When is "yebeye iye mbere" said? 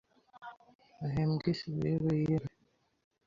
1.87-2.55